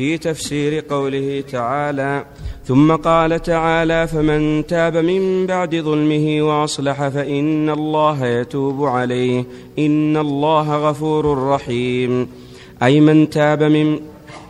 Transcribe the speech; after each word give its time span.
في 0.00 0.18
تفسير 0.18 0.84
قوله 0.90 1.44
تعالى 1.52 2.24
ثم 2.64 2.92
قال 2.92 3.42
تعالى 3.42 4.06
فمن 4.06 4.66
تاب 4.66 4.96
من 4.96 5.46
بعد 5.46 5.76
ظلمه 5.76 6.42
وأصلح 6.42 7.08
فإن 7.08 7.70
الله 7.70 8.26
يتوب 8.26 8.84
عليه 8.84 9.44
إن 9.78 10.16
الله 10.16 10.88
غفور 10.88 11.48
رحيم. 11.48 12.28
أي 12.82 13.00
من 13.00 13.30
تاب 13.30 13.62
من 13.62 13.98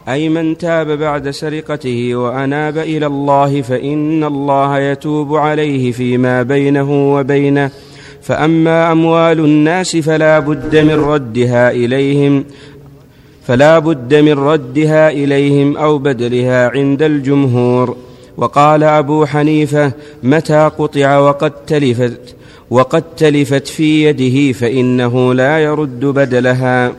أي 0.09 0.29
من 0.29 0.59
تاب 0.59 0.87
بعد 0.87 1.31
سرقته 1.31 2.15
وأناب 2.15 2.79
إلى 2.79 3.07
الله 3.07 3.63
فإن 3.63 4.25
الله 4.25 4.79
يتوب 4.79 5.37
عليه 5.37 5.93
فيما 5.93 6.43
بينه 6.43 7.15
وبينه. 7.15 7.71
فأما 8.23 8.93
أموال 8.93 9.41
الناس 9.41 9.97
فلا 9.97 10.39
بد 10.39 10.77
من 10.77 10.95
ردها 10.95 11.71
إليهم. 11.71 12.45
فلا 13.51 13.79
بد 13.79 14.15
من 14.15 14.33
ردها 14.33 15.11
إليهم 15.11 15.77
أو 15.77 15.99
بدلها 15.99 16.69
عند 16.69 17.03
الجمهور. 17.03 17.97
وقال 18.37 18.85
أبو 18.85 19.27
حنيفة 19.27 19.93
متى 20.23 20.71
قطع 20.79 21.19
وقد 21.19 21.51
تلفت 21.51 22.35
وقد 22.71 23.03
تلفت 23.17 23.67
في 23.67 24.05
يده 24.05 24.53
فإنه 24.53 25.35
لا 25.35 25.59
يرد 25.59 26.01
بدلها. 26.01 26.93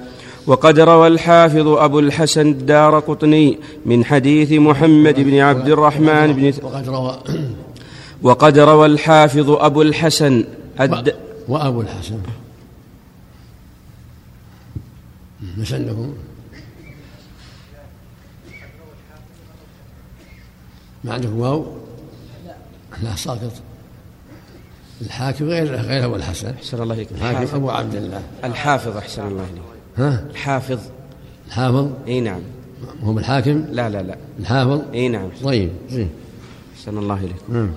وقد 0.48 0.80
روى 0.80 1.08
الحافظ 1.08 1.68
أبو 1.68 2.00
الحسن 2.00 2.48
الدار 2.48 3.00
قطني 3.00 3.58
من 3.86 4.06
حديث 4.06 4.52
محمد 4.52 5.20
بن 5.20 5.40
عبد 5.40 5.70
الرحمن 5.70 6.34
بن 6.34 6.54
وقد 6.64 6.90
روى 6.90 7.18
وقد 8.22 8.60
روى 8.60 8.86
الحافظ 8.86 9.50
أبو 9.50 9.82
الحسن 9.82 10.44
الد... 10.82 11.16
وأبو 11.48 11.82
الحسن. 11.82 12.20
مش 15.58 15.74
ما 21.04 21.14
عندكم 21.14 21.40
واو. 21.40 21.66
لا 23.04 23.16
ساقط 23.16 23.52
الحاكم 25.02 25.46
غير 25.46 25.76
غير 25.76 26.06
أبو 26.06 26.16
الحسن. 26.16 26.50
أحسن 26.50 26.82
الله 26.82 26.96
اليك 26.96 27.12
الحاكم 27.12 27.56
أبو 27.56 27.70
عبد 27.70 27.96
الله. 27.96 28.22
الحافظ 28.44 28.98
أحسن 28.98 29.28
الله 29.28 29.44
إليك. 29.44 29.64
ها؟ 29.98 30.26
الحافظ. 30.30 30.80
الحافظ؟ 31.48 31.88
إي 32.08 32.22
نعم. 32.22 32.42
هو 33.04 33.20
الحاكم؟ 33.20 33.66
لا 33.72 33.90
لا 33.90 34.02
لا. 34.02 34.18
الحافظ؟ 34.40 34.82
إي 34.94 35.08
نعم. 35.08 35.30
طيب 35.44 35.70
زين 35.90 36.10
أحسن 36.76 36.98
الله 36.98 37.18
اليك 37.18 37.36
نعم. 37.50 37.70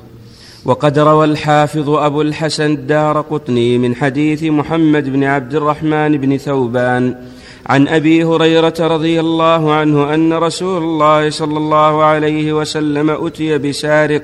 وقد 0.65 0.99
روى 0.99 1.25
الحافظ 1.25 1.89
أبو 1.91 2.23
الحسن 2.23 2.73
الدار 2.73 3.21
قطني 3.21 3.79
من 3.79 3.95
حديث 3.95 4.43
محمد 4.43 5.09
بن 5.09 5.25
عبد 5.25 5.55
الرحمن 5.55 6.17
بن 6.17 6.37
ثوبان 6.37 7.15
عن 7.67 7.89
أبي 7.89 8.25
هريرة 8.25 8.75
رضي 8.81 9.21
الله 9.21 9.73
عنه 9.73 10.15
أن 10.15 10.33
رسول 10.33 10.83
الله 10.83 11.31
صلى 11.31 11.59
الله 11.59 12.05
عليه 12.05 12.53
وسلم 12.53 13.11
أتي 13.11 13.59
بسارق 13.59 14.23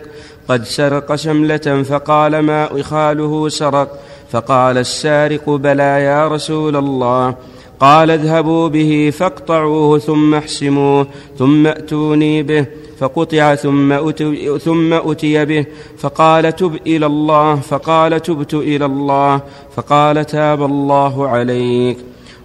قد 0.48 0.64
سرق 0.64 1.14
شملة 1.14 1.83
فقال 1.83 2.38
ما 2.38 2.80
إخاله 2.80 3.48
سرق؟ 3.48 3.98
فقال 4.30 4.78
السارق 4.78 5.50
بلى 5.50 6.02
يا 6.05 6.28
رسول 6.28 6.77
الله. 6.77 7.34
قال 7.80 8.11
اذهبوا 8.11 8.68
به 8.68 9.12
فاقطعوه 9.18 9.98
ثم 9.98 10.34
احسموه 10.34 11.06
ثم 11.38 11.66
ائتوني 11.66 12.42
به. 12.42 12.66
فقطع 12.98 13.55
ثم 13.55 13.92
أتي, 13.92 14.58
ثم 14.58 14.92
أتي 14.92 15.44
به. 15.44 15.66
فقال 15.98 16.56
تب 16.56 16.78
إلى 16.86 17.06
الله. 17.06 17.56
فقال 17.56 18.22
تبت 18.22 18.55
إلى 18.55 18.84
الله. 18.84 19.41
فقال 19.77 20.27
تاب 20.27 20.62
الله 20.62 21.28
عليك. 21.28 21.96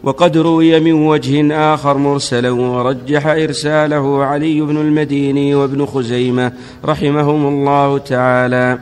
وقد 0.05 0.37
روي 0.37 0.79
من 0.79 0.93
وجه 0.93 1.55
آخر 1.73 1.97
مرسلا 1.97 2.51
ورجح 2.51 3.25
إرساله 3.25 4.23
علي 4.23 4.61
بن 4.61 4.77
المديني 4.77 5.55
وابن 5.55 5.85
خزيمة 5.85 6.51
رحمهم 6.85 7.47
الله 7.47 7.97
تعالى. 7.97 8.79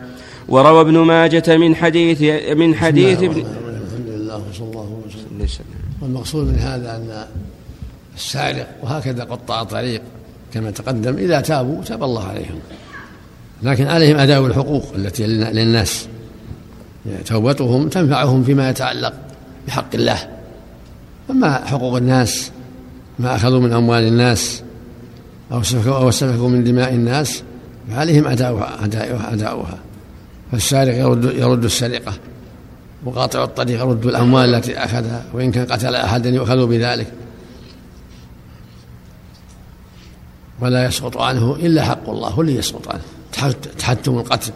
وروى 0.49 0.81
ابن 0.81 0.97
ماجة 0.97 1.57
من 1.57 1.75
حديث 1.75 2.21
من 2.57 2.75
حديث 2.75 3.23
ابن 3.23 3.39
الحمد 3.39 4.07
لله 4.07 4.35
وصلى 4.49 4.67
الله 4.67 5.01
وسلم. 5.43 5.65
والمقصود 6.01 6.47
من 6.47 6.55
هذا 6.55 6.95
أن 6.95 7.25
السارق 8.15 8.67
وهكذا 8.83 9.23
قطاع 9.23 9.63
طريق 9.63 10.01
كما 10.53 10.71
تقدم 10.71 11.17
إذا 11.17 11.41
تابوا 11.41 11.83
تاب 11.83 12.03
الله 12.03 12.23
عليهم. 12.23 12.59
لكن 13.63 13.87
عليهم 13.87 14.17
أداء 14.17 14.45
الحقوق 14.45 14.83
التي 14.95 15.27
للناس. 15.27 16.07
توبتهم 17.25 17.87
تنفعهم 17.87 18.43
فيما 18.43 18.69
يتعلق 18.69 19.13
بحق 19.67 19.95
الله. 19.95 20.42
أما 21.29 21.65
حقوق 21.65 21.97
الناس 21.97 22.51
ما 23.19 23.35
أخذوا 23.35 23.59
من 23.59 23.73
أموال 23.73 24.03
الناس 24.03 24.63
أو 25.51 25.63
سفكوا 25.63 25.97
أو 25.97 26.11
سفكوا 26.11 26.49
من 26.49 26.63
دماء 26.63 26.93
الناس 26.93 27.43
فعليهم 27.91 28.27
أداؤها 28.27 28.85
أداؤها, 28.85 29.33
أداؤها. 29.33 29.77
فالسارق 30.51 30.97
يرد 30.97 31.23
يرد 31.23 31.63
السرقة 31.63 32.13
وقاطع 33.05 33.43
الطريق 33.43 33.79
يرد 33.79 34.05
الأموال 34.05 34.55
التي 34.55 34.77
أخذها 34.77 35.25
وإن 35.33 35.51
كان 35.51 35.65
قتل 35.65 35.95
أحدا 35.95 36.29
يؤخذ 36.29 36.67
بذلك. 36.67 37.13
ولا 40.61 40.85
يسقط 40.85 41.17
عنه 41.17 41.55
إلا 41.55 41.83
حق 41.83 42.09
الله 42.09 42.29
هو 42.29 42.41
اللي 42.41 42.55
يسقط 42.55 42.87
عنه. 42.87 43.01
تحتم 43.79 44.17
القتل 44.17 44.51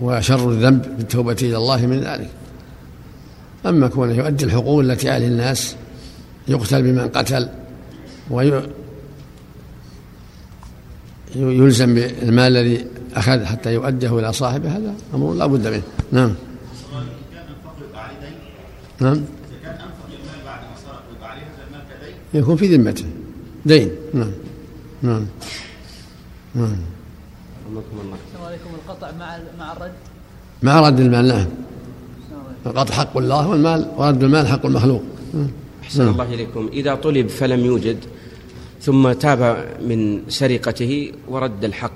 وشر 0.00 0.50
الذنب 0.50 0.96
بالتوبة 0.96 1.36
إلى 1.42 1.56
الله 1.56 1.86
من 1.86 2.00
ذلك. 2.00 2.30
أما 3.66 3.88
كونه 3.88 4.12
يؤدي 4.12 4.44
الحقوق 4.44 4.80
التي 4.80 5.10
عليه 5.10 5.26
الناس 5.26 5.76
يقتل 6.48 6.82
بمن 6.82 7.08
قتل 7.08 7.48
ويلزم 11.36 11.94
بالمال 11.94 12.56
الذي 12.56 12.86
أخذ 13.14 13.44
حتى 13.44 13.74
يؤديه 13.74 14.18
إلى 14.18 14.32
صاحبه 14.32 14.76
هذا 14.76 14.94
أمر 15.14 15.34
لا 15.34 15.46
بد 15.46 15.66
منه. 15.66 15.82
نعم. 16.12 16.34
نعم. 19.00 19.22
يكون 22.34 22.56
في 22.56 22.76
ذمته 22.76 23.04
دين. 23.66 23.90
نعم. 24.14 24.30
نعم. 25.02 25.26
نعم. 26.54 26.76
السلام 27.66 28.44
عليكم. 28.46 28.70
القطع 28.74 29.10
مع 29.18 29.38
مع 29.58 29.72
الرد. 29.72 29.92
مع 30.62 30.80
رد 30.80 31.00
المال 31.00 31.28
نعم. 31.28 31.46
القطع 32.66 32.94
حق 32.94 33.16
الله 33.16 33.48
والمال 33.48 33.88
ورد 33.96 34.22
المال 34.22 34.46
حق 34.46 34.66
المخلوق. 34.66 35.02
أحسن 35.82 36.08
الله 36.08 36.34
إليكم. 36.34 36.68
إذا 36.72 36.94
طلب 36.94 37.28
فلم 37.28 37.64
يوجد 37.64 37.96
ثم 38.82 39.12
تاب 39.12 39.66
من 39.82 40.22
سرقته 40.28 41.12
ورد 41.28 41.64
الحق 41.64 41.92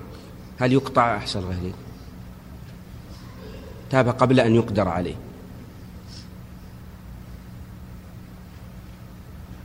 هل 0.59 0.73
يقطع؟ 0.73 1.17
أحسن 1.17 1.39
الله 1.39 1.59
إليكم 1.63 1.79
تاب 3.91 4.09
قبل 4.09 4.41
أن 4.41 4.55
يقدر 4.55 4.89
عليه. 4.89 5.15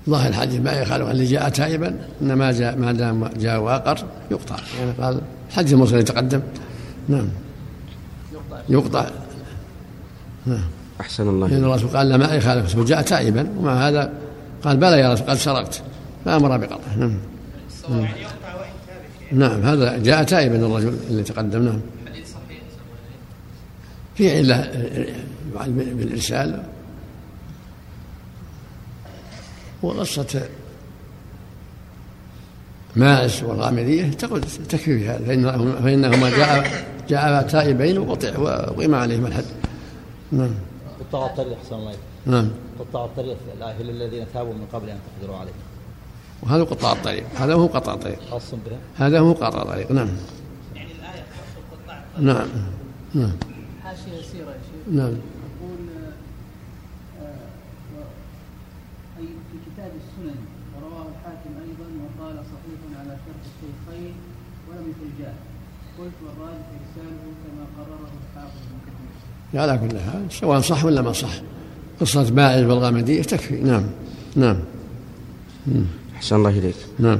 ظاهر 0.09 0.29
الحديث 0.29 0.61
ما 0.61 0.71
يخالف 0.71 1.09
اللي 1.09 1.25
جاء 1.25 1.49
تائبا 1.49 2.07
إنما 2.21 2.51
جاء 2.51 2.77
ما 2.77 2.91
دام 2.91 3.27
جاء 3.27 3.59
وأقر 3.59 4.05
يقطع. 4.31 4.55
يعني 4.79 4.91
قال 4.91 5.21
الحديث 5.49 5.73
المرسل 5.73 5.99
يتقدم. 5.99 6.41
نعم. 7.07 7.27
يقطع. 8.69 9.09
نعم. 10.45 10.78
أحسن 11.01 11.27
الله 11.29 11.47
لأن 11.47 11.63
الرسول 11.63 11.89
قال 11.89 12.09
لا 12.09 12.17
ما 12.17 12.35
يخالف 12.35 12.75
وجاء 12.75 13.01
تائبا. 13.01 13.49
ومع 13.57 13.87
هذا؟ 13.87 14.13
قال 14.63 14.77
بلى 14.77 14.99
يا 14.99 15.13
رسول 15.13 15.27
قد 15.27 15.37
سرقت 15.37 15.81
فأمر 16.25 16.57
بقطعه. 16.57 16.97
نعم. 16.97 17.17
نعم. 17.89 18.07
نعم. 19.31 19.61
هذا 19.61 19.97
جاء 19.97 20.23
تائبا 20.23 20.55
الرجل 20.55 20.97
اللي 21.09 21.23
تقدم. 21.23 21.63
نعم. 21.63 21.81
في 24.15 24.37
علة 24.37 24.71
بالإرسال 25.67 26.63
وقصة 29.81 30.41
ماعز 32.95 33.43
والغامدية 33.43 34.09
تقول 34.09 34.41
تكفي 34.41 34.99
في 34.99 35.09
هذا 35.09 35.25
فإنهما 35.83 36.29
جاء 36.29 36.85
جاء 37.09 37.47
تائبين 37.47 37.97
وقطع 37.97 38.37
وقيم 38.39 38.95
عليهما 38.95 39.27
الحد. 39.27 39.45
نعم. 40.31 40.51
قطاع 40.99 41.25
الطريق 41.25 41.57
احسن 41.57 41.75
الله 41.75 41.95
نعم. 42.25 42.49
قطاع 42.79 43.05
الطريق 43.05 43.37
الاهل 43.57 43.89
الذين 43.89 44.25
تابوا 44.33 44.53
من 44.53 44.67
قبل 44.73 44.89
أن 44.89 44.99
تقدروا 45.07 45.37
عليهم 45.37 45.69
وهذا 46.43 46.63
قطاع 46.63 46.91
الطريق. 46.91 47.25
هذا 47.35 47.53
هو 47.53 47.65
قطاع 47.65 47.93
الطريق. 47.93 48.19
خاص 48.31 48.51
بهم؟ 48.51 48.79
هذا 48.95 49.19
هو 49.19 49.33
قطاع 49.33 49.61
الطريق. 49.61 49.91
نعم. 49.91 50.09
يعني 50.75 50.91
الآية 50.91 51.23
تخص 51.31 51.53
قطاع 51.71 52.03
نعم. 52.19 52.47
نعم. 53.13 53.35
حاشية 53.83 54.13
يسيرة 54.19 54.49
يا 54.49 54.61
شيخ. 54.67 54.93
نعم. 54.95 55.13
يقول 55.13 55.81
آه، 55.99 57.23
آه، 57.23 58.07
أي 59.19 59.27
في 59.27 59.57
كتاب 59.65 59.91
السنن 60.01 60.39
ورواه 60.75 61.05
الحاكم 61.11 61.53
أيضا 61.65 61.87
وقال 62.01 62.35
صحيح 62.35 62.99
على 62.99 63.17
شرط 63.25 63.43
الشيخين 63.49 64.13
ولم 64.69 64.89
يكن 64.89 65.09
جاء 65.23 65.35
قلت 65.99 66.17
والراجح 66.25 66.67
إرساله 66.79 67.23
كما 67.43 67.65
قرره 67.77 68.09
الحافظ 68.21 68.61
على 69.53 69.77
كل 69.77 69.99
حال 69.99 70.21
سواء 70.29 70.59
صح 70.59 70.85
ولا 70.85 71.01
ما 71.01 71.13
صح. 71.13 71.41
قصة 72.01 72.29
باعث 72.29 72.65
والغامدية 72.65 73.21
تكفي. 73.21 73.55
نعم 73.55 73.83
نعم. 74.35 74.57
أحسن 76.15 76.35
الله 76.35 76.49
إليك. 76.49 76.75
نعم. 76.99 77.19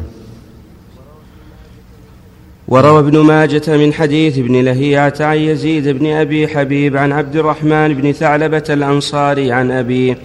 وروى 2.68 3.00
ابن 3.00 3.20
ماجة 3.20 3.78
من 3.78 3.94
حديث 3.94 4.38
ابن 4.38 4.62
لهيعة 4.62 5.14
عن 5.20 5.38
يزيد 5.38 5.88
بن 5.88 6.08
أبي 6.08 6.48
حبيب 6.48 6.98
عن 6.98 7.12
عبد 7.12 7.36
الرحمن 7.36 7.94
بن 7.94 8.12
ثعلبة 8.12 8.64
الأنصاري 8.70 9.52
عن 9.52 9.72
أبيه 9.72 10.18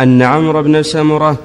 أن 0.00 0.22
عمرو 0.22 0.62
بن 0.62 0.82
سمرة 0.82 1.36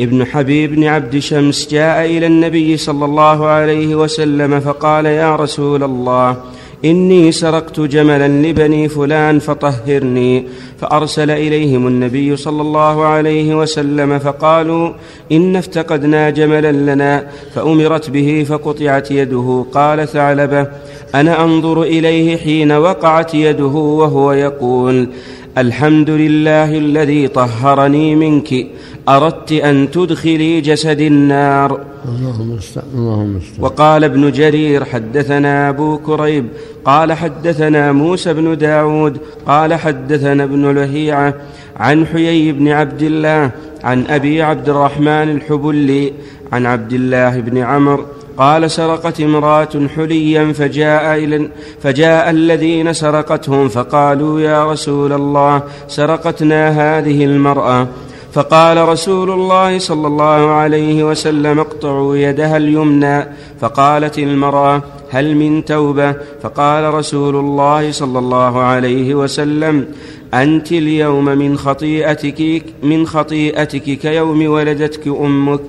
ابن 0.00 0.24
حبيب 0.24 0.74
بن 0.74 0.84
عبد 0.84 1.18
شمس 1.18 1.68
جاء 1.68 2.04
إلى 2.04 2.26
النبي 2.26 2.76
صلى 2.76 3.04
الله 3.04 3.46
عليه 3.46 3.94
وسلم 3.94 4.60
فقال 4.60 5.06
يا 5.06 5.36
رسول 5.36 5.82
الله 5.82 6.36
إني 6.84 7.32
سرقت 7.32 7.80
جملا 7.80 8.28
لبني 8.28 8.88
فلان 8.88 9.38
فطهرني 9.38 10.46
فأرسل 10.78 11.30
إليهم 11.30 11.86
النبي 11.86 12.36
صلى 12.36 12.62
الله 12.62 13.04
عليه 13.04 13.54
وسلم 13.54 14.18
فقالوا 14.18 14.92
إن 15.32 15.56
افتقدنا 15.56 16.30
جملا 16.30 16.72
لنا 16.72 17.26
فأمرت 17.54 18.10
به 18.10 18.46
فقطعت 18.48 19.10
يده. 19.10 19.66
قال 19.72 20.08
ثعلبة 20.08 20.66
أنا 21.14 21.44
أنظر 21.44 21.82
إليه 21.82 22.36
حين 22.36 22.72
وقعت 22.72 23.34
يده 23.34 23.64
وهو 23.64 24.32
يقول 24.32 25.08
الحمد 25.58 26.10
لله 26.10 26.78
الذي 26.78 27.28
طهرني 27.28 28.14
منك. 28.14 28.66
أردت 29.08 29.52
أن 29.52 29.90
تدخلي 29.90 30.60
جسد 30.60 31.00
النار. 31.00 31.80
اللهم 32.08 32.58
اللهم 32.94 33.40
وقال 33.58 34.04
ابن 34.04 34.32
جرير 34.32 34.84
حدثنا 34.84 35.68
أبو 35.68 35.98
كريب 35.98 36.46
قال 36.84 37.12
حدثنا 37.12 37.92
موسى 37.92 38.34
بن 38.34 38.58
داود 38.58 39.18
قال 39.46 39.74
حدثنا 39.74 40.44
ابن 40.44 40.74
لهيعة 40.74 41.34
عن 41.76 42.06
حيي 42.06 42.52
بن 42.52 42.68
عبد 42.68 43.02
الله 43.02 43.50
عن 43.84 44.04
أبي 44.06 44.42
عبد 44.42 44.68
الرحمن 44.68 45.28
الحبلي 45.36 46.12
عن 46.52 46.66
عبد 46.66 46.92
الله 46.92 47.40
بن 47.40 47.58
عمرو 47.58 48.04
قال 48.38 48.70
سرقت 48.70 49.20
امرأة 49.20 49.88
حليا 49.96 50.52
فجاء, 50.52 51.18
إلى 51.18 51.48
فجاء 51.82 52.30
الذين 52.30 52.92
سرقتهم 52.92 53.68
فقالوا 53.68 54.40
يا 54.40 54.72
رسول 54.72 55.12
الله 55.12 55.62
سرقتنا 55.88 56.68
هذه 56.68 57.24
المرأة. 57.24 57.88
فقال 58.32 58.88
رسول 58.88 59.30
الله 59.30 59.78
صلى 59.78 60.06
الله 60.06 60.50
عليه 60.50 61.04
وسلم 61.04 61.58
اقطعوا 61.58 62.16
يدها 62.16 62.56
اليمنى. 62.56 63.24
فقالت 63.60 64.18
المرأة 64.18 64.82
هل 65.10 65.36
من 65.36 65.64
توبة؟ 65.64 66.14
فقال 66.42 66.94
رسول 66.94 67.36
الله 67.36 67.92
صلى 67.92 68.18
الله 68.18 68.62
عليه 68.62 69.14
وسلم 69.14 69.86
أنت 70.34 70.72
اليوم 70.72 71.24
من 71.24 71.58
خطيئتك 71.58 72.62
من 72.82 73.06
خطيئتك 73.06 73.82
كيوم 73.82 74.46
ولدتك 74.46 75.06
أمك. 75.06 75.60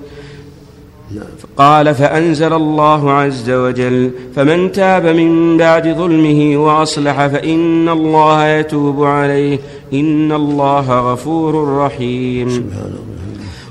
قال 1.56 1.94
فأنزل 1.94 2.52
الله 2.52 3.12
عز 3.12 3.50
وجل 3.50 4.10
فمن 4.36 4.72
تاب 4.72 5.06
من 5.06 5.56
بعد 5.56 5.88
ظلمه 5.88 6.56
وأصلح 6.56 7.26
فإن 7.26 7.88
الله 7.88 8.46
يتوب 8.46 9.04
عليه 9.04 9.58
إن 9.92 10.32
الله 10.32 11.12
غفور 11.12 11.78
رحيم. 11.78 12.70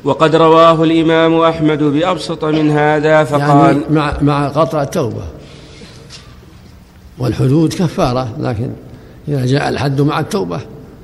وقد 0.03 0.35
رواه 0.35 0.83
الإمام 0.83 1.39
أحمد 1.39 1.83
بأبسط 1.83 2.45
من 2.45 2.71
هذا 2.71 3.23
فقال 3.23 3.75
يعني 3.75 3.83
مع, 3.89 4.13
مع 4.21 4.47
قطع 4.47 4.81
التوبة 4.81 5.23
والحدود 7.17 7.73
كفارة 7.73 8.35
لكن 8.39 8.69
إذا 9.27 9.45
جاء 9.45 9.69
الحد 9.69 10.01
مع 10.01 10.19
التوبة 10.19 10.59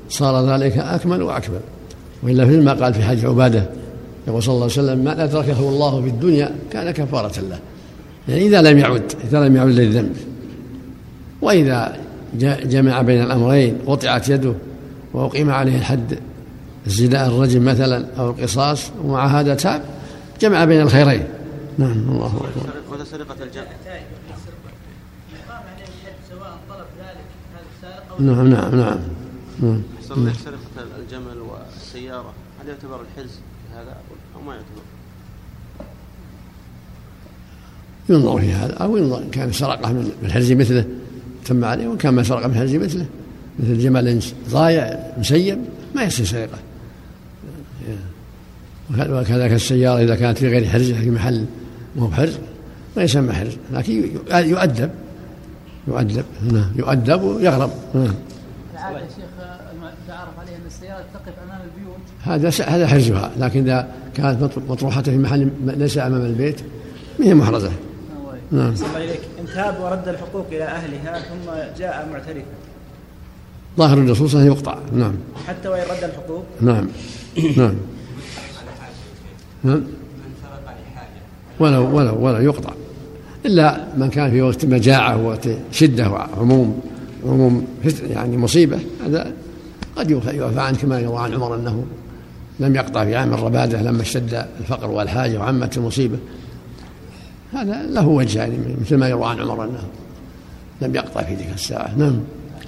صار 0.09 0.49
ذلك 0.49 0.77
أكمل 0.77 1.21
وأكمل. 1.21 1.59
وإلا 2.23 2.45
في 2.45 2.57
ما 2.57 2.73
قال 2.73 2.93
في 2.93 3.03
حج 3.03 3.25
عبادة 3.25 3.69
يقول 4.27 4.43
صلى 4.43 4.53
الله 4.53 4.63
عليه 4.63 4.73
وسلم 4.73 5.03
ما 5.03 5.23
أدركه 5.23 5.59
الله 5.59 6.01
في 6.01 6.07
الدنيا 6.07 6.55
كان 6.71 6.91
كفارة 6.91 7.39
له. 7.39 7.59
يعني 8.27 8.47
إذا 8.47 8.61
لم 8.61 8.77
يعد 8.77 9.13
إذا 9.23 9.47
لم 9.47 9.55
يعد 9.55 9.67
للذنب. 9.67 10.15
وإذا 11.41 11.97
جمع 12.63 13.01
بين 13.01 13.23
الأمرين 13.23 13.77
قطعت 13.87 14.29
يده 14.29 14.53
وأقيم 15.13 15.49
عليه 15.49 15.77
الحد 15.77 16.19
الزنا 16.87 17.27
الرجم 17.27 17.65
مثلا 17.65 18.05
أو 18.17 18.29
القصاص 18.29 18.91
ومع 19.03 19.39
هذا 19.39 19.55
تاب 19.55 19.81
جمع 20.41 20.65
بين 20.65 20.81
الخيرين. 20.81 21.23
نعم 21.77 22.09
الله 22.09 22.27
أكبر. 22.27 22.69
ولا 22.91 23.03
سرقة 23.03 23.43
الجمع. 23.43 23.65
نعم 28.19 28.47
نعم 28.47 28.75
نعم. 28.75 28.99
نعم. 29.59 29.81
سرقة 30.45 30.85
الجمل 30.99 31.37
والسيارة. 31.41 32.33
هل 32.61 32.69
يعتبر 32.69 33.01
الحرز؟ 33.01 33.31
هذا 33.73 33.95
أو 34.35 34.41
ما 34.41 34.53
يعتبر؟ 34.55 34.81
ينظر 38.09 38.39
في 38.39 38.53
هذا 38.53 38.73
أو 38.73 38.97
ينظر 38.97 39.17
إن 39.17 39.29
كان 39.31 39.51
سرقة 39.51 39.91
من 39.91 40.11
الحرز 40.23 40.51
مثله 40.51 40.85
تم 41.45 41.65
عليه 41.65 41.87
وإن 41.87 41.97
كان 41.97 42.13
ما 42.13 42.23
سرق 42.23 42.45
من 42.45 42.51
الحرز 42.51 42.75
مثله 42.75 43.05
مثل 43.59 43.79
جمل 43.79 44.21
ضايع 44.49 44.99
مسيب 45.17 45.59
ما 45.95 46.03
يصير 46.03 46.25
سرقة. 46.25 46.57
وكذلك 48.91 49.51
السيارة 49.51 50.03
إذا 50.03 50.15
كانت 50.15 50.37
في 50.37 50.47
غير 50.47 50.69
حرز 50.69 50.91
في 50.91 51.09
محل 51.09 51.45
مو 51.95 52.07
بحرز 52.07 52.37
ما 52.97 53.03
يسمى 53.03 53.33
حرز 53.33 53.57
لكن 53.71 53.93
يؤدب. 54.33 54.91
يؤدب 55.87 56.25
نعم 56.51 56.71
يؤدب 56.75 57.21
ويغرب. 57.21 57.71
نعم. 57.95 58.13
العادة 58.73 58.99
يا 58.99 59.07
شيخ 59.07 59.25
تعرف 60.07 60.39
عليه 60.39 60.55
أن 60.55 60.65
السيارة 60.67 61.05
تقف 61.13 61.33
أمام 61.43 61.61
البيوت 61.61 61.82
هذا 62.23 62.49
هذا 62.67 62.87
حرزها 62.87 63.31
لكن 63.39 63.63
إذا 63.63 63.87
كانت 64.15 64.49
مطروحة 64.69 65.01
في 65.01 65.17
محل 65.17 65.49
ليس 65.65 65.97
أمام 65.97 66.21
البيت 66.21 66.61
ما 67.19 67.25
هي 67.25 67.33
محرزة. 67.33 67.71
نعم. 68.51 68.73
الله 68.73 68.97
إليك 68.97 69.19
إن 69.39 69.45
تاب 69.55 69.81
ورد 69.81 70.07
الحقوق 70.07 70.45
إلى 70.51 70.63
أهلها 70.63 71.19
ثم 71.19 71.51
جاء 71.79 72.09
معترفا 72.11 72.45
ظاهر 73.77 73.97
النصوص 73.97 74.35
أنه 74.35 74.45
يقطع. 74.45 74.77
نعم. 74.93 75.13
حتى 75.47 75.67
وإن 75.67 75.81
رد 75.81 76.03
الحقوق. 76.03 76.43
نعم. 76.61 76.87
نعم. 77.57 77.75
نعم. 79.63 79.83
ولو 81.59 81.97
ولو 81.97 82.25
ولو 82.25 82.37
يقطع. 82.37 82.73
إلا 83.45 83.85
من 83.97 84.09
كان 84.09 84.31
في 84.31 84.41
وقت 84.41 84.65
مجاعة 84.65 85.23
ووقت 85.23 85.49
شدة 85.71 86.09
وعموم 86.09 86.81
عموم 87.25 87.67
يعني 88.09 88.37
مصيبة 88.37 88.79
هذا 89.05 89.31
قد 89.95 90.11
يعفى 90.11 90.59
عنه 90.59 90.77
كما 90.77 90.99
يروى 90.99 91.19
عن 91.19 91.33
عمر 91.33 91.55
أنه 91.55 91.85
لم 92.59 92.75
يقطع 92.75 93.05
في 93.05 93.15
عام 93.15 93.33
الربادة 93.33 93.81
لما 93.81 94.01
اشتد 94.01 94.45
الفقر 94.59 94.91
والحاجة 94.91 95.37
وعمت 95.37 95.77
المصيبة 95.77 96.17
هذا 97.53 97.83
له 97.83 98.07
وجه 98.07 98.39
يعني 98.39 98.57
مثل 98.81 98.97
ما 98.97 99.09
يروى 99.09 99.25
عن 99.25 99.39
عمر 99.39 99.63
أنه 99.63 99.83
لم 100.81 100.95
يقطع 100.95 101.21
في 101.21 101.35
تلك 101.35 101.53
الساعة. 101.53 101.93
نعم. 101.97 102.19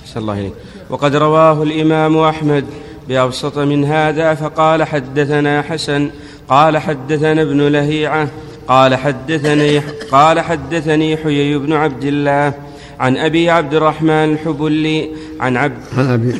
صلى 0.05 0.21
الله 0.21 0.33
عليه 0.33 0.51
وقد 0.89 1.15
رواه 1.15 1.63
الإمام 1.63 2.17
أحمد 2.17 2.65
بأبسط 3.07 3.57
من 3.57 3.85
هذا 3.85 4.33
فقال 4.33 4.83
حدثنا 4.83 5.61
حسن 5.61 6.09
قال 6.49 6.77
حدثنا 6.77 7.41
ابن 7.41 7.61
لهيعة 7.61 8.27
قال 8.67 8.95
حدثني 8.95 9.79
قال 10.11 10.39
حدثني 10.39 11.17
حيي 11.17 11.57
بن 11.57 11.73
عبد 11.73 12.03
الله 12.03 12.53
عن 12.99 13.17
أبي 13.17 13.49
عبد 13.49 13.73
الرحمن 13.73 14.33
الحبلي 14.33 15.09
عن 15.39 15.57
عبد 15.57 15.77
عن 15.97 16.05
أبي 16.05 16.35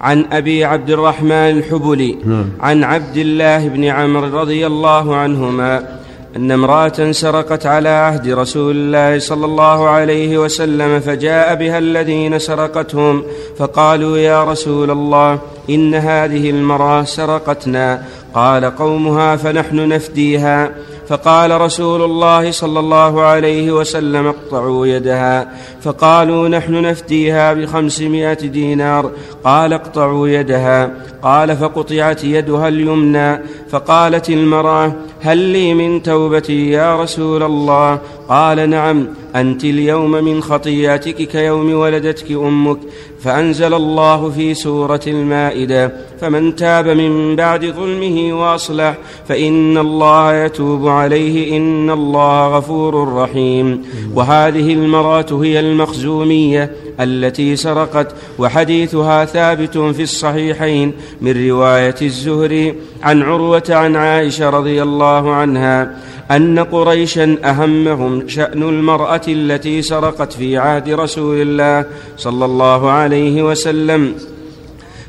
عن 0.00 0.24
أبي 0.32 0.64
عبد 0.64 0.90
الرحمن 0.90 1.32
الحبلي 1.32 2.18
نعم. 2.24 2.48
عن 2.60 2.84
عبد 2.84 3.16
الله 3.16 3.68
بن 3.68 3.84
عمرو 3.84 4.40
رضي 4.40 4.66
الله 4.66 5.16
عنهما 5.16 5.98
أن 6.36 6.50
امرأة 6.50 7.12
سرقت 7.12 7.66
على 7.66 7.88
عهد 7.88 8.28
رسول 8.28 8.76
الله 8.76 9.18
صلى 9.18 9.46
الله 9.46 9.88
عليه 9.88 10.38
وسلم 10.38 11.00
فجاء 11.00 11.54
بها 11.54 11.78
الذين 11.78 12.38
سرقتهم 12.38 13.22
فقالوا 13.58 14.18
يا 14.18 14.44
رسول 14.44 14.90
الله 14.90 15.38
إن 15.70 15.94
هذه 15.94 16.50
المرأة 16.50 17.04
سرقتنا 17.04 18.02
قال 18.34 18.64
قومها 18.64 19.36
فنحن 19.36 19.88
نفديها 19.88 20.70
فقال 21.08 21.60
رسول 21.60 22.02
الله 22.02 22.50
صلى 22.50 22.80
الله 22.80 23.22
عليه 23.22 23.72
وسلم 23.72 24.26
اقطعوا 24.26 24.86
يدها. 24.86 25.48
فقالوا 25.80 26.48
نحن 26.48 26.72
نفتيها 26.72 27.52
بخمسمائة 27.52 28.46
دينار. 28.46 29.10
قال 29.44 29.72
اقطعوا 29.72 30.28
يدها. 30.28 30.90
قال 31.22 31.56
فقطعت 31.56 32.24
يدها 32.24 32.68
اليمنى. 32.68 33.38
فقالت 33.70 34.30
المرأة 34.30 34.92
هل 35.20 35.38
لي 35.38 35.74
من 35.74 36.02
توبتي 36.02 36.70
يا 36.70 37.02
رسول 37.02 37.42
الله؟ 37.42 37.98
قال 38.28 38.70
نعم. 38.70 39.06
أنت 39.36 39.64
اليوم 39.64 40.10
من 40.10 40.42
خطياتك 40.42 41.14
كيوم 41.14 41.74
ولدتك 41.74 42.30
أمك. 42.30 42.78
فأنزل 43.20 43.74
الله 43.74 44.30
في 44.30 44.54
سورة 44.54 45.00
المائدة. 45.06 45.92
فمن 46.20 46.56
تاب 46.56 46.88
من 46.88 47.36
بعد 47.36 47.64
ظلمه 47.64 48.40
وأصلح 48.40 48.94
فإن 49.28 49.78
الله 49.78 50.44
يتوب 50.44 50.88
عليه 50.88 51.56
إن 51.56 51.90
الله 51.90 52.56
غفور 52.56 53.14
رحيم. 53.14 53.82
وهذه 54.14 54.72
المرأة 54.72 55.26
هي 55.42 55.60
المخزومية 55.60 56.72
التي 57.00 57.56
سرقت 57.56 58.14
وحديثها 58.38 59.24
ثابت 59.24 59.78
في 59.78 60.02
الصحيحين 60.02 60.92
من 61.20 61.48
رواية 61.48 61.94
الزهري 62.02 62.74
عن 63.02 63.22
عروة 63.22 63.62
عن 63.70 63.96
عائشة 63.96 64.50
رضي 64.50 64.82
الله 64.82 65.34
عنها 65.34 65.96
أن 66.30 66.58
قريشا 66.58 67.36
أهمهم 67.44 68.28
شأن 68.28 68.62
المرأة 68.62 69.20
التي 69.28 69.82
سرقت 69.82 70.32
في 70.32 70.56
عهد 70.56 70.88
رسول 70.88 71.42
الله 71.42 71.84
صلى 72.16 72.44
الله 72.44 72.90
عليه 72.90 73.42
وسلم. 73.42 74.14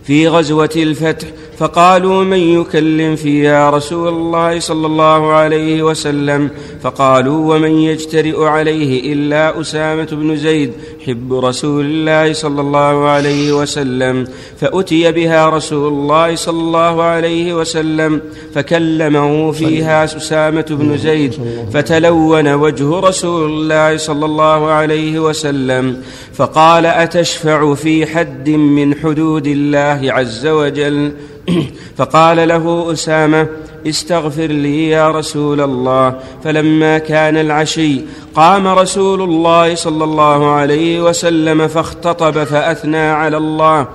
في 0.07 0.27
غزوة 0.27 0.69
الفتح 0.75 1.27
فقالوا 1.57 2.23
من 2.23 2.37
يكلم 2.37 3.15
فيها 3.15 3.69
رسول 3.69 4.07
الله 4.07 4.59
صلى 4.59 4.87
الله 4.87 5.31
عليه 5.31 5.83
وسلم؟ 5.83 6.49
فقالوا 6.81 7.55
ومن 7.55 7.71
يجترئ 7.71 8.43
عليه 8.43 9.13
إلا 9.13 9.61
أسامة 9.61 10.07
بن 10.11 10.35
زيد 10.35 10.71
حب 11.05 11.33
رسول 11.33 11.85
الله 11.85 12.33
صلى 12.33 12.61
الله 12.61 13.09
عليه 13.09 13.53
وسلم. 13.53 14.27
فأتي 14.59 15.11
بها 15.11 15.49
رسول 15.49 15.93
الله 15.93 16.35
صلى 16.35 16.59
الله 16.59 17.03
عليه 17.03 17.53
وسلم 17.53 18.21
فكلمه 18.53 19.51
فيها 19.51 20.03
أسامة 20.03 20.65
بن 20.69 20.97
زيد 20.97 21.33
فتلون 21.73 22.53
وجه 22.53 22.99
رسول 22.99 23.51
الله 23.51 23.97
صلى 23.97 24.25
الله 24.25 24.67
عليه 24.67 25.19
وسلم. 25.19 26.01
فقال 26.33 26.85
أتشفع 26.85 27.73
في 27.73 28.05
حد 28.05 28.49
من 28.49 28.95
حدود 28.95 29.47
الله 29.47 30.13
عز 30.13 30.47
وجل؟ 30.47 31.11
فقال 31.97 32.47
له 32.47 32.93
أسامة 32.93 33.47
استغفر 33.87 34.47
لي 34.47 34.89
يا 34.89 35.11
رسول 35.11 35.61
الله. 35.61 36.19
فلما 36.43 36.97
كان 36.97 37.37
العشي 37.37 38.01
قام 38.35 38.67
رسول 38.67 39.21
الله 39.21 39.75
صلى 39.75 40.03
الله 40.03 40.51
عليه 40.51 41.01
وسلم 41.01 41.67
فاختطب 41.67 42.43
فأثنى 42.43 42.97
على 42.97 43.37
الله 43.37 43.87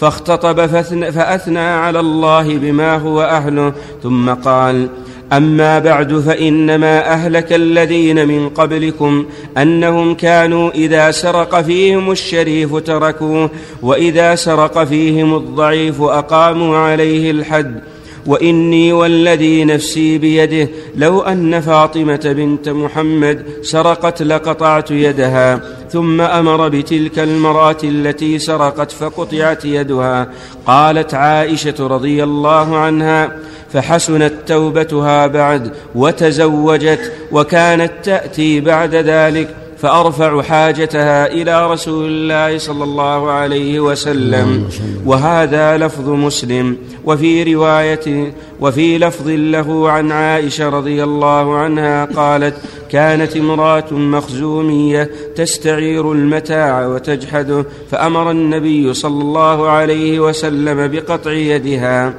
فاختطب 0.00 0.66
فأثنى 1.10 1.58
على 1.58 2.00
الله 2.00 2.58
بما 2.58 2.96
هو 2.96 3.22
أهله 3.22 3.72
ثم 4.02 4.34
قال 4.34 4.88
أما 5.32 5.78
بعد 5.78 6.18
فإنما 6.18 7.12
أهلك 7.12 7.52
الذين 7.52 8.28
من 8.28 8.48
قبلكم 8.48 9.26
أنهم 9.58 10.14
كانوا 10.14 10.70
إذا 10.70 11.10
سرق 11.10 11.60
فيهم 11.60 12.10
الشريف 12.10 12.76
تركوه 12.76 13.50
وإذا 13.82 14.34
سرق 14.34 14.84
فيهم 14.84 15.34
الضعيف 15.34 16.02
أقاموا 16.02 16.76
عليه 16.76 17.30
الحد. 17.30 17.80
وإني 18.26 18.92
والذي 18.92 19.64
نفسي 19.64 20.18
بيده 20.18 20.68
لو 20.96 21.20
أن 21.20 21.60
فاطمة 21.60 22.34
بنت 22.36 22.68
محمد 22.68 23.42
سرقت 23.62 24.22
لقطعت 24.22 24.90
يدها 24.90 25.60
ثم 25.90 26.20
أمر 26.20 26.68
بتلك 26.68 27.18
المرأة 27.18 27.76
التي 27.84 28.38
سرقت 28.38 28.92
فقطعت 28.92 29.64
يدها. 29.64 30.28
قالت 30.66 31.14
عائشة 31.14 31.74
رضي 31.86 32.24
الله 32.24 32.76
عنها 32.76 33.36
فحسنت 33.72 34.32
توبتها 34.46 35.26
بعد 35.26 35.72
وتزوجت 35.94 37.12
وكانت 37.32 37.92
تأتي 38.02 38.60
بعد 38.60 38.94
ذلك 38.94 39.48
فأرفع 39.78 40.42
حاجتها 40.42 41.26
إلى 41.26 41.70
رسول 41.70 42.06
الله 42.06 42.58
صلى 42.58 42.84
الله 42.84 43.30
عليه 43.30 43.80
وسلم. 43.80 44.68
وهذا 45.06 45.76
لفظ 45.76 46.08
مسلم. 46.08 46.76
وفي 47.04 47.54
رواية 47.54 48.32
وفي 48.60 48.98
لفظ 48.98 49.28
له 49.28 49.90
عن 49.90 50.12
عائشة 50.12 50.68
رضي 50.68 51.04
الله 51.04 51.56
عنها 51.56 52.04
قالت 52.04 52.54
كانت 52.90 53.36
امرأة 53.36 53.92
مخزومية 53.92 55.10
تستعير 55.36 56.12
المتاع 56.12 56.86
وتجحده 56.86 57.64
فأمر 57.90 58.30
النبي 58.30 58.94
صلى 58.94 59.22
الله 59.22 59.68
عليه 59.68 60.20
وسلم 60.20 60.88
بقطع 60.88 61.32
يدها. 61.32 62.14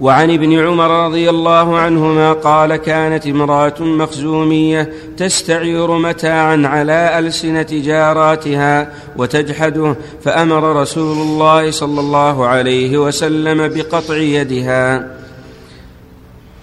وعن 0.00 0.30
ابن 0.30 0.52
عمر 0.52 1.06
رضي 1.06 1.30
الله 1.30 1.78
عنهما 1.78 2.32
قال 2.32 2.76
كانت 2.76 3.26
امرأة 3.26 3.74
مخزومية 3.80 4.92
تستعير 5.16 5.98
متاعا 5.98 6.62
على 6.64 7.18
ألسنة 7.18 7.66
جاراتها 7.70 8.92
وتجحده 9.16 9.96
فأمر 10.24 10.80
رسول 10.80 11.16
الله 11.16 11.70
صلى 11.70 12.00
الله 12.00 12.46
عليه 12.46 12.98
وسلم 12.98 13.68
بقطع 13.68 14.16
يدها. 14.16 15.10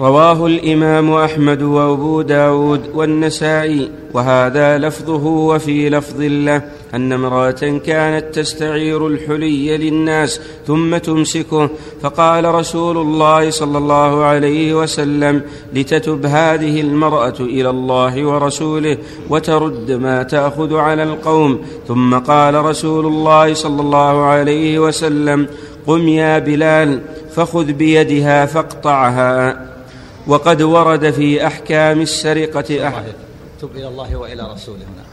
رواه 0.01 0.45
الإمام 0.45 1.13
أحمد 1.13 1.61
وأبو 1.61 2.21
داود 2.21 2.81
والنسائي 2.93 3.91
وهذا 4.13 4.77
لفظه 4.77 5.25
وفي 5.25 5.89
لفظ 5.89 6.21
له 6.21 6.61
أن 6.93 7.11
امرأة 7.11 7.79
كانت 7.85 8.35
تستعير 8.35 9.07
الحلي 9.07 9.77
للناس 9.77 10.41
ثم 10.67 10.97
تمسكه 10.97 11.69
فقال 12.01 12.45
رسول 12.55 12.97
الله 12.97 13.49
صلى 13.49 13.77
الله 13.77 14.23
عليه 14.23 14.81
وسلم 14.81 15.41
لتتب 15.73 16.25
هذه 16.25 16.81
المرأة 16.81 17.39
إلى 17.39 17.69
الله 17.69 18.25
ورسوله 18.25 18.97
وترد 19.29 19.91
ما 19.91 20.23
تأخذ 20.23 20.75
على 20.75 21.03
القوم. 21.03 21.59
ثم 21.87 22.17
قال 22.17 22.65
رسول 22.65 23.05
الله 23.05 23.53
صلى 23.53 23.81
الله 23.81 24.23
عليه 24.23 24.79
وسلم 24.79 25.47
قم 25.87 26.07
يا 26.07 26.39
بلال 26.39 27.01
فخذ 27.35 27.73
بيدها 27.73 28.45
فاقطعها. 28.45 29.72
وقد 30.27 30.61
ورد 30.61 31.11
في 31.11 31.47
أحكام 31.47 32.01
السرقة 32.01 32.87
أح... 32.87 33.03
تب 33.61 33.75
إلى 33.75 33.87
الله 33.87 34.15
وإلى 34.15 34.53
رسوله 34.53 34.79
هنا. 34.79 35.03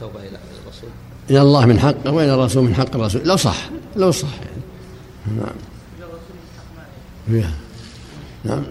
توبة 0.00 0.20
إلى 0.20 0.38
الرسول. 0.64 0.90
إلى 1.30 1.42
الله 1.42 1.66
من 1.66 1.78
حقه 1.78 2.12
وإلى 2.12 2.34
الرسول 2.34 2.64
من 2.64 2.74
حق 2.74 2.94
الرسول. 2.94 3.22
لو 3.24 3.36
صح 3.36 3.70
لو 3.96 4.10
صح. 4.10 4.28
يعني. 4.28 5.40
نعم. 5.40 5.54
فيها. 7.26 7.52
نعم. 8.44 8.64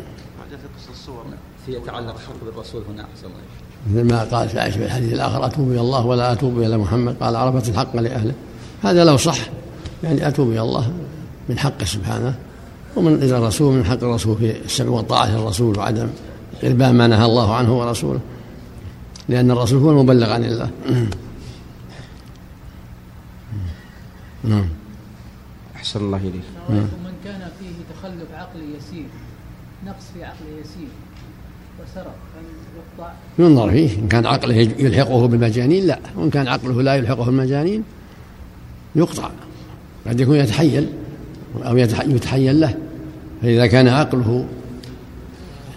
في 1.65 1.71
يتعلق 1.71 2.19
حق 2.19 2.45
بالرسول 2.45 2.83
هنا 2.89 3.01
أحسن 3.01 3.25
الله 3.25 4.01
مثل 4.01 4.13
ما 4.13 4.23
قال 4.23 4.49
في 4.49 4.59
عائشة 4.59 4.77
في 4.77 4.85
الحديث 4.85 5.13
الآخر 5.13 5.45
أتوب 5.45 5.71
إلى 5.71 5.79
الله 5.79 6.05
ولا 6.05 6.31
أتوب 6.31 6.59
إلى 6.59 6.77
محمد. 6.77 7.15
قال 7.21 7.35
عرفت 7.35 7.69
الحق 7.69 7.95
لأهله. 7.95 8.33
هذا 8.83 9.03
لو 9.03 9.17
صح 9.17 9.37
يعني 10.03 10.27
أتوب 10.27 10.51
إلى 10.51 10.61
الله 10.61 10.93
من 11.49 11.59
حقه 11.59 11.85
سبحانه. 11.85 12.35
ومن 12.95 13.13
إلى 13.13 13.37
الرسول 13.37 13.73
من 13.73 13.85
حق 13.85 14.03
الرسول 14.03 14.37
في 14.37 14.65
السمع 14.65 14.89
والطاعة 14.89 15.37
للرسول 15.37 15.77
وعدم 15.77 16.09
إرباء 16.63 16.91
ما 16.91 17.07
نهى 17.07 17.25
الله 17.25 17.55
عنه 17.55 17.79
ورسوله. 17.79 18.19
لأن 19.29 19.51
الرسول 19.51 19.81
هو 19.81 19.91
المبلغ 19.91 20.29
عن 20.29 20.43
الله. 20.43 20.69
نعم. 24.43 24.65
أحسن 25.75 25.99
الله 25.99 26.17
إليك. 26.17 26.43
من 26.69 27.13
كان 27.23 27.49
فيه 27.59 27.75
تخلف 27.95 28.31
عقلي 28.33 28.63
يسير 28.77 29.05
نقص 29.85 30.03
في 30.13 30.23
عقله 30.23 30.49
يسير 30.61 30.87
وسرق 31.83 32.15
يقطع. 32.77 33.11
ينظر 33.39 33.71
فيه 33.71 33.99
إن 33.99 34.07
كان 34.07 34.25
عقله 34.25 34.55
يلحقه 34.55 35.27
بالمجانين 35.27 35.87
لا. 35.87 35.99
وإن 36.15 36.29
كان 36.29 36.47
عقله 36.47 36.81
لا 36.81 36.95
يلحقه 36.95 37.25
بالمجانين 37.25 37.83
يقطع. 38.95 39.29
قد 40.07 40.19
يكون 40.19 40.35
يتحيل. 40.35 40.89
أو 41.65 41.77
يتحين 41.77 42.59
له 42.59 42.75
فإذا 43.41 43.67
كان 43.67 43.87
عقله 43.87 44.45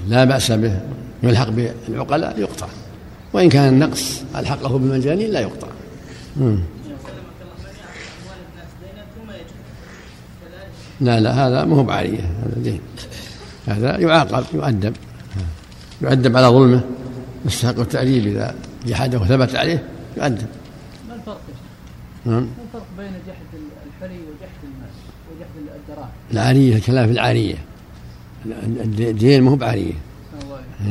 لا 0.08 0.24
بأس 0.24 0.52
به 0.52 0.80
يلحق 1.22 1.48
بالعقلاء 1.48 2.38
يقطع. 2.38 2.66
وإن 3.32 3.48
كان 3.48 3.68
النقص 3.68 4.22
ألحقه 4.36 4.78
بالمجانين 4.78 5.30
لا 5.30 5.40
يقطع. 5.40 5.68
لا 11.00 11.20
لا 11.20 11.46
هذا 11.46 11.64
ما 11.64 11.76
هو 11.76 11.82
بعارية. 11.82 12.20
هذا 12.20 12.62
دين 12.62 12.80
هذا 13.66 13.98
يعاقب 13.98 14.44
يؤدب. 14.54 14.96
يؤدب 16.02 16.36
على 16.36 16.46
ظلمه 16.46 16.80
يستحق 17.46 17.78
التأديب 17.80 18.26
إذا 18.26 18.54
جحده 18.86 19.18
وثبت 19.18 19.56
عليه 19.56 19.82
يؤدب. 20.16 20.46
ما 21.08 21.14
الفرق؟ 21.14 21.40
نعم. 22.26 22.34
ما 22.34 22.48
الفرق 22.64 22.86
بين 22.98 23.12
جحد 23.26 23.62
الحلي 23.86 24.18
وجحد 24.18 24.60
المال 24.64 24.90
وجحد 25.30 25.80
الدراهم 25.88 26.08
العارية 26.32 26.76
الكلام 26.76 27.06
في 27.06 27.12
العارية 27.12 27.54
الدين 28.98 29.42
ما 29.42 29.50
هو 29.50 29.56
بعارية 29.56 29.92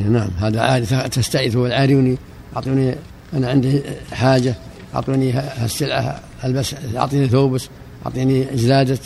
نعم. 0.08 0.28
هذا 0.38 0.60
عاري 0.60 0.86
تستعيث 1.08 1.56
والعاريوني 1.56 2.16
أعطوني 2.56 2.94
أنا 3.34 3.50
عندي 3.50 3.82
حاجة 4.12 4.54
أعطوني 4.94 5.40
السلعة 5.64 6.20
ألبس 6.44 6.74
أعطيني 6.96 7.28
ثوبس 7.28 7.68
أعطيني 8.06 8.44
جلادة 8.44 8.98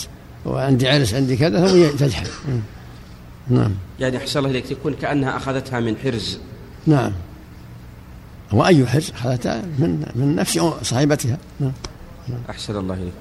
وعندي 0.47 0.89
عرس 0.89 1.15
عندي 1.15 1.37
كذا 1.37 1.67
ثم 1.67 1.97
تجحد. 1.97 2.27
نعم. 3.51 3.71
يعني 4.01 4.17
أحسن 4.17 4.39
الله 4.39 4.51
إليك. 4.51 4.67
تكون 4.67 4.95
كأنها 4.95 5.37
أخذتها 5.37 5.81
من 5.81 5.97
حرز. 5.97 6.39
نعم. 6.87 7.13
وأي 8.53 8.87
حرز؟ 8.87 9.11
أخذتها 9.11 9.63
من 9.79 10.07
من 10.15 10.37
نفس 10.37 10.61
صاحبتها. 10.83 11.39
نعم. 11.61 11.73
أحسن 12.51 12.77
الله 12.77 12.95
إليك. 12.95 13.13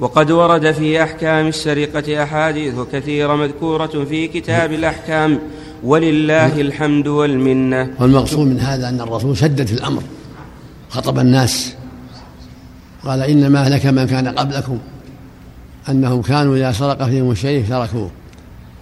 وقد 0.00 0.30
ورد 0.30 0.72
في 0.72 1.02
أحكام 1.02 1.46
السرقة 1.46 2.22
أحاديث 2.22 2.74
كثيرة 2.92 3.36
مذكورة 3.36 4.04
في 4.04 4.28
كتاب 4.28 4.72
الأحكام. 4.72 5.38
ولله 5.82 6.60
الحمد 6.60 7.06
والمنة. 7.06 7.90
والمقصود 8.00 8.46
من 8.46 8.60
هذا 8.60 8.88
أن 8.88 9.00
الرسول 9.00 9.36
شدد 9.36 9.66
في 9.66 9.72
الأمر 9.72 10.02
خطب 10.88 11.18
الناس. 11.18 11.74
قال 13.04 13.22
إنما 13.22 13.60
أهلك 13.60 13.86
من 13.86 14.06
كان 14.06 14.28
قبلكم 14.28 14.78
أنهم 15.88 16.22
كانوا 16.22 16.56
إذا 16.56 16.72
سرق 16.72 17.04
فيهم 17.04 17.30
الشريف 17.30 17.68
تركوه 17.68 18.10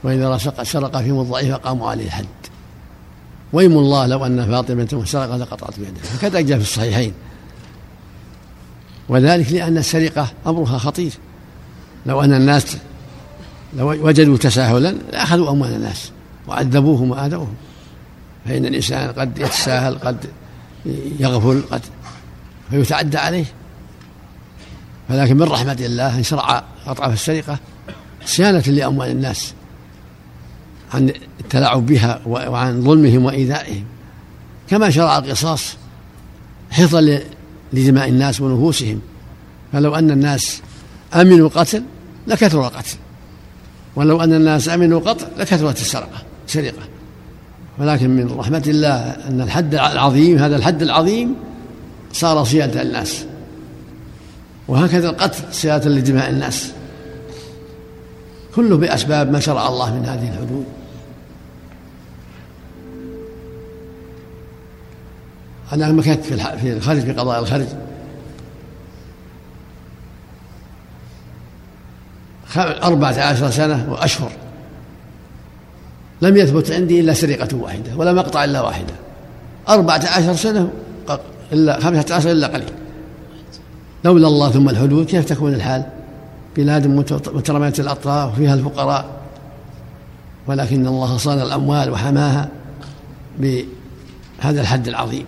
وإذا 0.04 0.38
سرق 0.62 1.00
فيهم 1.00 1.21
الضعيف 1.21 1.54
قاموا 1.54 1.90
عليه 1.90 2.04
الحد. 2.06 2.26
ويم 3.52 3.73
الله 3.73 4.06
لو 4.06 4.26
أن 4.26 4.47
فاطمة 4.47 5.02
سرقت 5.04 5.40
لقطعت 5.40 5.78
بيده. 5.78 6.00
هكذا 6.14 6.40
جاء 6.40 6.59
في 6.59 6.64
الصحيحين. 6.64 7.12
وذلك 9.09 9.52
لأن 9.52 9.78
السرقة 9.78 10.32
أمرها 10.47 10.78
خطير. 10.78 11.12
لو 12.06 12.23
أن 12.23 12.32
الناس 12.32 12.76
لو 13.76 13.88
وجدوا 14.06 14.37
تساهلا 14.37 14.94
لأخذوا 15.12 15.50
أموال 15.50 15.75
الناس 15.75 16.11
وعذبوهم 16.49 17.11
وآذوهم. 17.11 17.54
فإن 18.44 18.66
الإنسان 18.66 19.12
قد 19.12 19.38
يتساهل 19.38 19.99
قد 19.99 20.16
يغفل 21.21 21.62
قد 21.71 21.80
فيتعدى 22.71 23.18
عليه. 23.18 23.44
ولكن 25.11 25.37
من 25.37 25.42
رحمة 25.42 25.76
الله 25.80 26.18
أن 26.18 26.23
شرع 26.23 26.64
قطع 26.87 27.09
في 27.09 27.14
السرقة 27.14 27.59
صيانة 28.25 28.61
لأموال 28.61 29.11
الناس 29.11 29.54
عن 30.94 31.12
التلاعب 31.40 31.87
بها 31.87 32.21
وعن 32.26 32.82
ظلمهم 32.82 33.25
وإيذائهم. 33.25 33.85
كما 34.68 34.90
شرع 34.90 35.18
القصاص 35.18 35.76
حفظا 36.71 37.21
لدماء 37.72 38.08
الناس 38.08 38.40
ونفوسهم. 38.40 39.00
فلو 39.72 39.94
أن 39.94 40.10
الناس 40.10 40.62
أمنوا 41.14 41.48
القتل 41.48 41.82
لكثر 42.26 42.66
القتل. 42.66 42.96
ولو 43.96 44.20
أن 44.22 44.34
الناس 44.34 44.68
أمنوا 44.68 45.00
القطع 45.00 45.26
لكثرت 45.38 45.80
السرقة 45.80 46.22
سرقة. 46.46 46.82
ولكن 47.78 48.10
من 48.10 48.32
رحمة 48.38 48.62
الله 48.66 48.96
أن 49.28 49.40
الحد 49.40 49.74
العظيم 49.74 50.38
هذا 50.38 50.56
الحد 50.56 50.82
العظيم 50.82 51.34
صار 52.12 52.44
صيانة 52.44 52.82
للناس 52.82 53.24
وهكذا 54.68 55.10
القتل 55.10 55.42
صيانة 55.52 55.84
لدماء 55.86 56.30
الناس. 56.30 56.72
كله 58.54 58.76
بأسباب 58.76 59.32
ما 59.32 59.40
شرع 59.40 59.68
الله 59.68 59.94
من 59.94 60.04
هذه 60.04 60.28
الحدود. 60.28 60.64
أنا 65.72 65.92
مكثت 65.92 66.24
في 66.24 66.72
الخرج 66.72 67.00
في 67.00 67.12
قضاء 67.12 67.40
الخرج 67.40 67.66
أربعة 72.56 73.20
عشر 73.20 73.50
سنة 73.50 73.92
وأشهر. 73.92 74.32
لم 76.22 76.36
يثبت 76.36 76.70
عندي 76.70 77.00
إلا 77.00 77.14
سرقة 77.14 77.56
واحدة 77.56 77.96
ولا 77.96 78.12
مقطع 78.12 78.44
إلا 78.44 78.60
واحدة. 78.60 78.94
أربعة 79.68 80.02
عشر 80.16 80.36
سنة 80.36 80.70
إلا 81.52 81.80
خمسة 81.80 82.14
عشر 82.14 82.30
إلا 82.30 82.46
قليل. 82.46 82.72
لولا 84.04 84.28
الله 84.28 84.50
ثم 84.50 84.68
الحدود 84.68 85.06
كيف 85.06 85.24
تكون 85.24 85.54
الحال؟ 85.54 85.84
بلاد 86.56 86.86
مترمية 87.34 87.74
الأطراف 87.78 88.32
وفيها 88.32 88.54
الفقراء. 88.54 89.06
ولكن 90.46 90.86
الله 90.86 91.16
صان 91.16 91.40
الأموال 91.40 91.90
وحماها 91.90 92.48
بهذا 93.38 94.60
الحد 94.60 94.88
العظيم. 94.88 95.24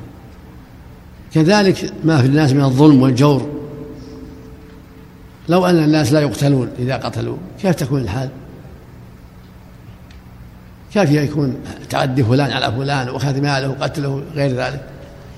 كذلك 1.34 1.92
ما 2.04 2.20
في 2.20 2.26
الناس 2.26 2.52
من 2.52 2.64
الظلم 2.64 3.02
والجور. 3.02 3.48
لو 5.48 5.66
أن 5.66 5.84
الناس 5.84 6.12
لا 6.12 6.20
يقتلون 6.20 6.68
إذا 6.78 6.96
قتلوا 6.96 7.36
كيف 7.62 7.74
تكون 7.74 8.00
الحال؟ 8.00 8.28
كيف 10.92 11.10
يكون 11.10 11.56
تعدي 11.90 12.24
فلان 12.24 12.50
على 12.50 12.72
فلان 12.72 13.08
وأخذ 13.08 13.40
ماله 13.40 13.68
وقتله 13.70 14.22
غير 14.34 14.50
ذلك؟ 14.56 14.84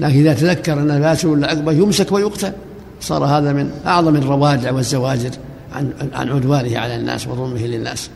لكن 0.00 0.18
إذا 0.18 0.34
تذكر 0.34 0.72
أن 0.72 0.90
الفاسق 0.90 1.28
ولا 1.28 1.46
عقبه 1.46 1.72
يمسك 1.72 2.12
ويقتل. 2.12 2.52
صار 3.00 3.24
هذا 3.24 3.52
من 3.52 3.70
أعظم 3.86 4.16
الروادع 4.16 4.72
والزواجر 4.72 5.30
عن 5.74 5.92
عن 6.12 6.28
عدوانه 6.28 6.78
على 6.78 6.96
الناس 6.96 7.26
وظلمه 7.26 7.66
للناس. 7.66 8.10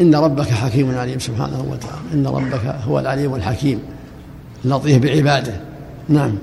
إن 0.00 0.14
ربك 0.14 0.48
حكيم 0.48 0.98
عليم 0.98 1.18
سبحانه 1.18 1.66
وتعالى. 1.70 2.14
إن 2.14 2.26
ربك 2.26 2.76
هو 2.88 2.98
العليم 2.98 3.34
الحكيم. 3.34 3.80
اللطيف 4.64 5.02
بعباده. 5.02 5.60
نعم. 6.08 6.38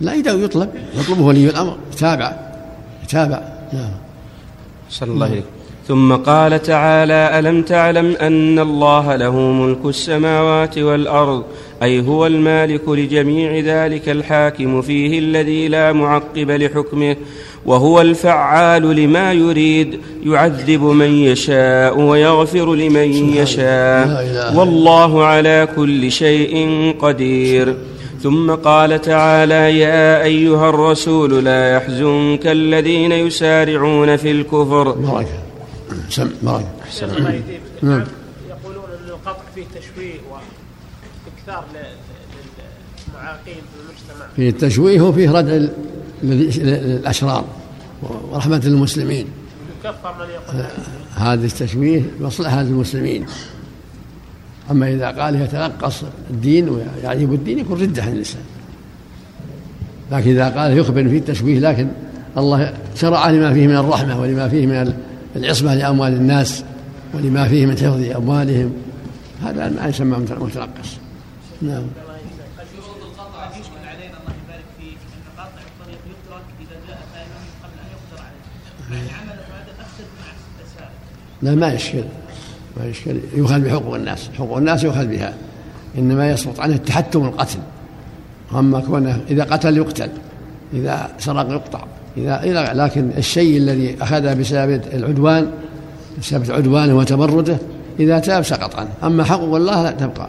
لا 0.00 0.12
إذا 0.12 0.32
يطلب 0.32 0.70
يطلبه 0.94 1.22
ولي 1.22 1.50
الأمر. 1.50 1.78
يتابع. 1.92 2.36
يتابع. 3.02 3.42
نعم. 3.72 3.92
صلى 4.90 5.12
الله 5.12 5.26
عليه 5.26 5.42
ثم 5.88 6.16
قال 6.16 6.62
تعالى 6.62 7.38
ألم 7.38 7.62
تعلم 7.62 8.16
أن 8.16 8.58
الله 8.58 9.16
له 9.16 9.36
ملك 9.38 9.84
السماوات 9.84 10.78
والأرض 10.78 11.44
أي 11.82 12.00
هو 12.00 12.26
المالك 12.26 12.88
لجميع 12.88 13.58
ذلك 13.58 14.08
الحاكم 14.08 14.82
فيه 14.82 15.18
الذي 15.18 15.68
لا 15.68 15.92
معقب 15.92 16.50
لحكمه 16.50 17.16
وهو 17.66 18.00
الفعال 18.00 18.82
لما 18.96 19.32
يريد 19.32 20.00
يعذب 20.24 20.82
من 20.82 21.10
يشاء 21.10 22.00
ويغفر 22.00 22.74
لمن 22.74 23.12
يشاء. 23.36 24.54
والله 24.56 25.24
على 25.24 25.68
كل 25.76 26.12
شيء 26.12 26.94
قدير. 26.98 27.76
ثم 28.22 28.50
قال 28.50 29.00
تعالى 29.00 29.78
يا 29.78 30.22
أيها 30.22 30.68
الرسول 30.68 31.44
لا 31.44 31.70
يحزنك 31.76 32.46
الذين 32.46 33.12
يسارعون 33.12 34.16
في 34.16 34.30
الكفر. 34.30 34.96
سم 36.08 36.30
نعم. 37.82 38.04
يقولون 38.48 38.84
ان 39.04 39.08
القطع 39.08 39.42
فيه 39.54 39.64
تشويه 39.64 40.14
واكثار 41.26 41.64
للمعاقين 43.08 43.54
في 43.54 43.80
المجتمع. 43.80 44.26
فيه 44.36 44.48
التشويه 44.48 45.00
وفيه 45.00 45.30
ردع 45.30 45.66
للأشرار 46.22 47.44
ورحمة 48.02 48.60
للمسلمين 48.64 49.26
يكفر 49.84 50.14
من 50.18 50.30
يقول 50.30 50.66
هذا 51.14 51.46
التشويه 51.46 52.02
مصلحه 52.20 52.62
للمسلمين 52.62 53.26
أما 54.70 54.88
إذا 54.88 55.10
قال 55.10 55.42
يتنقص 55.42 56.02
الدين 56.30 56.68
ويعجب 56.68 57.32
الدين 57.32 57.58
يكون 57.58 57.80
ردة 57.82 58.02
عن 58.02 58.12
الإسلام. 58.12 58.44
لكن 60.12 60.30
إذا 60.30 60.48
قال 60.48 60.78
يخبر 60.78 61.08
في 61.08 61.16
التشويه 61.16 61.58
لكن 61.58 61.88
الله 62.36 62.74
شرع 62.94 63.30
لما 63.30 63.54
فيه 63.54 63.66
من 63.66 63.76
الرحمة 63.76 64.20
ولما 64.20 64.48
فيه 64.48 64.66
من 64.66 64.94
العصمة 65.36 65.74
لأموال 65.74 66.12
الناس 66.12 66.64
ولما 67.14 67.48
فيه 67.48 67.66
من 67.66 67.72
حفظ 67.72 68.16
أموالهم. 68.16 68.72
هذا 69.42 69.68
ما 69.68 69.86
يسمى 69.86 70.16
متنقص. 70.18 70.96
نعم. 71.62 71.82
لا 81.42 81.54
ما 81.54 81.72
يشكل. 81.72 82.04
ما 82.76 82.84
يشكل. 82.84 83.20
يؤخذ 83.34 83.60
بحقوق 83.60 83.94
الناس. 83.94 84.30
حقوق 84.38 84.56
الناس 84.56 84.84
يؤخذ 84.84 85.06
بها. 85.06 85.34
إنما 85.98 86.30
يسقط 86.30 86.60
عنه 86.60 86.74
التحتم 86.74 87.24
القتل 87.24 87.58
أما 88.54 88.80
كونه 88.80 89.20
إذا 89.30 89.44
قتل 89.44 89.76
يقتل. 89.76 90.10
إذا 90.72 91.10
سرق 91.18 91.50
يقطع. 91.50 91.84
إذا 92.16 92.74
لكن 92.74 93.10
الشيء 93.16 93.56
الذي 93.56 93.96
أخذه 94.02 94.34
بسبب 94.34 94.82
العدوان 94.92 95.50
بسبب 96.18 96.50
عدوانه 96.50 96.96
وتمرده 96.96 97.58
إذا 98.00 98.18
تاب 98.18 98.42
سقط 98.42 98.76
عنه. 98.76 98.90
أما 99.02 99.24
حقوق 99.24 99.56
الله 99.56 99.82
لا 99.82 99.90
تبقى. 99.90 100.28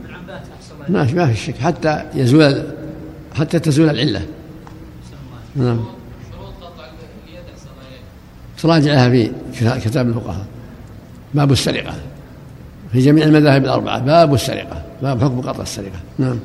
ما 0.89 1.05
في 1.05 1.15
ما 1.15 1.27
في 1.27 1.35
شك. 1.35 1.57
حتى 1.57 2.03
يزول 2.15 2.63
حتى 3.35 3.59
تزول 3.59 3.89
العلة. 3.89 4.25
نعم. 5.55 5.85
تراجعها 8.61 9.09
في 9.09 9.31
كتاب 9.79 10.07
الفقهاء. 10.07 10.45
باب 11.33 11.51
السرقة. 11.51 11.93
في 12.91 12.99
جميع 12.99 13.25
المذاهب 13.25 13.63
الأربعة. 13.63 13.99
باب 13.99 14.33
السرقة. 14.33 14.83
باب 15.01 15.23
حكم 15.23 15.41
قطع 15.41 15.63
السرقة. 15.63 15.99
نعم. 16.17 16.39